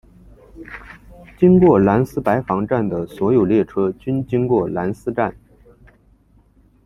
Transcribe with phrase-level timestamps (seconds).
[1.37, 5.35] 经过兰斯白房站的所有列车均经过兰斯站。